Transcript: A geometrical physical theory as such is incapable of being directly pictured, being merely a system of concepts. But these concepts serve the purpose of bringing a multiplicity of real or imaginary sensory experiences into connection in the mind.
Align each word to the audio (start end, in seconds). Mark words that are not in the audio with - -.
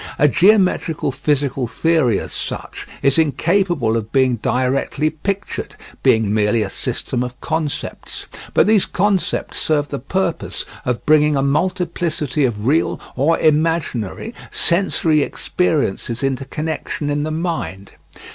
A 0.17 0.27
geometrical 0.27 1.11
physical 1.11 1.67
theory 1.67 2.19
as 2.19 2.33
such 2.33 2.87
is 3.03 3.19
incapable 3.19 3.95
of 3.95 4.11
being 4.11 4.37
directly 4.37 5.11
pictured, 5.11 5.75
being 6.01 6.33
merely 6.33 6.63
a 6.63 6.71
system 6.71 7.21
of 7.21 7.39
concepts. 7.39 8.25
But 8.55 8.65
these 8.65 8.87
concepts 8.87 9.59
serve 9.59 9.89
the 9.89 9.99
purpose 9.99 10.65
of 10.85 11.05
bringing 11.05 11.35
a 11.35 11.43
multiplicity 11.43 12.45
of 12.45 12.65
real 12.65 12.99
or 13.15 13.37
imaginary 13.37 14.33
sensory 14.49 15.21
experiences 15.21 16.23
into 16.23 16.45
connection 16.45 17.11
in 17.11 17.21
the 17.21 17.29
mind. 17.29 17.91